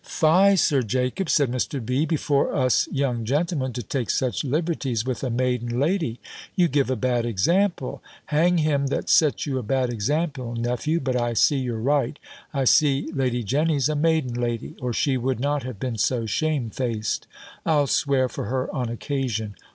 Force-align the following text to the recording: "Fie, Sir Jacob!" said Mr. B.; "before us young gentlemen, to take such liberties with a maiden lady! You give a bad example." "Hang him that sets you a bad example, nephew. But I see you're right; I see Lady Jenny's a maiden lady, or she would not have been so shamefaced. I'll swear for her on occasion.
"Fie, 0.03 0.55
Sir 0.55 0.81
Jacob!" 0.81 1.29
said 1.29 1.51
Mr. 1.51 1.79
B.; 1.79 2.07
"before 2.07 2.55
us 2.55 2.87
young 2.91 3.23
gentlemen, 3.23 3.71
to 3.73 3.83
take 3.83 4.09
such 4.09 4.43
liberties 4.43 5.05
with 5.05 5.23
a 5.23 5.29
maiden 5.29 5.79
lady! 5.79 6.19
You 6.55 6.69
give 6.69 6.89
a 6.89 6.95
bad 6.95 7.23
example." 7.23 8.01
"Hang 8.33 8.57
him 8.57 8.87
that 8.87 9.11
sets 9.11 9.45
you 9.45 9.59
a 9.59 9.61
bad 9.61 9.91
example, 9.91 10.55
nephew. 10.55 10.99
But 11.01 11.17
I 11.17 11.33
see 11.33 11.57
you're 11.57 11.77
right; 11.77 12.17
I 12.51 12.63
see 12.63 13.11
Lady 13.13 13.43
Jenny's 13.43 13.89
a 13.89 13.95
maiden 13.95 14.33
lady, 14.33 14.75
or 14.81 14.91
she 14.91 15.17
would 15.17 15.39
not 15.39 15.61
have 15.61 15.79
been 15.79 15.99
so 15.99 16.25
shamefaced. 16.25 17.27
I'll 17.63 17.85
swear 17.85 18.27
for 18.27 18.45
her 18.45 18.73
on 18.75 18.89
occasion. 18.89 19.53